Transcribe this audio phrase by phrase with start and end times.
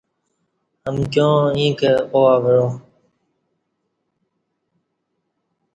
[0.89, 2.65] امکیاں ییں کہ او اوعا